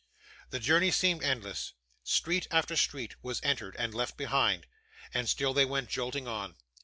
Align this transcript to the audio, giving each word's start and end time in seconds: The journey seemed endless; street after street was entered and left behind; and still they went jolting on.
The 0.49 0.59
journey 0.59 0.89
seemed 0.89 1.21
endless; 1.23 1.73
street 2.03 2.47
after 2.49 2.75
street 2.75 3.13
was 3.21 3.39
entered 3.43 3.75
and 3.77 3.93
left 3.93 4.17
behind; 4.17 4.65
and 5.13 5.29
still 5.29 5.53
they 5.53 5.63
went 5.63 5.89
jolting 5.89 6.27
on. 6.27 6.55